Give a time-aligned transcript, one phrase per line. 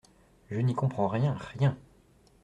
[0.49, 1.77] Je n’y comprends rien, rien.